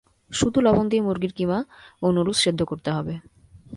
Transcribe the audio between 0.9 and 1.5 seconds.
দিয়ে মুরগির